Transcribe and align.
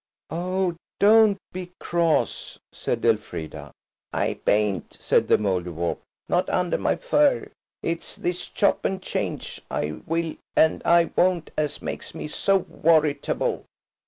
"Oh, 0.31 0.77
don't 0.99 1.37
be 1.53 1.73
cross," 1.79 2.57
said 2.73 3.05
Elfrida. 3.05 3.71
"I 4.11 4.39
bain't," 4.45 4.97
said 4.99 5.27
the 5.27 5.37
Mouldiwarp, 5.37 5.99
"not 6.27 6.49
under 6.49 6.79
my 6.79 6.95
fur. 6.95 7.51
It's 7.83 8.15
this 8.15 8.47
Chop 8.47 8.83
and 8.83 8.99
change, 8.99 9.61
I 9.69 10.01
will 10.07 10.37
and 10.55 10.81
I 10.85 11.11
won't 11.15 11.51
as 11.55 11.83
makes 11.83 12.15
me 12.15 12.27
so 12.27 12.61
worritable." 12.61 13.65